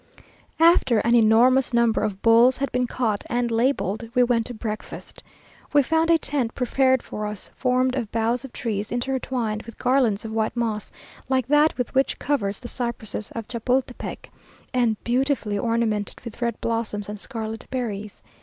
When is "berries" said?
17.69-18.23